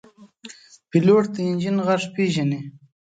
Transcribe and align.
پیلوټ 0.89 1.23
د 1.33 1.35
انجن 1.49 1.75
غږ 1.87 2.01
پېژني. 2.13 2.59